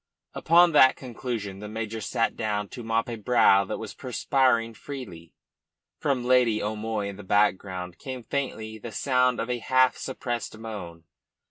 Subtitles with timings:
[0.33, 5.35] Upon that conclusion the major sat down to mop a brow that was perspiring freely.
[5.99, 11.03] From Lady O'Moy in the background came faintly, the sound of a half suppressed moan.